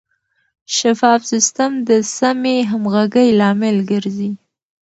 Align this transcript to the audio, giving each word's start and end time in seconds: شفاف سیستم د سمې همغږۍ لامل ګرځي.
شفاف 0.77 1.21
سیستم 1.31 1.71
د 1.89 1.91
سمې 2.17 2.57
همغږۍ 2.71 3.29
لامل 3.39 3.77
ګرځي. 3.91 4.31